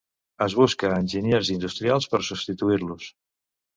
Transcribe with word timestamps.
Es 0.45 0.55
busca 0.59 0.89
enginyers 1.01 1.51
industrials 1.57 2.09
per 2.15 2.23
substituir-los. 2.31 3.13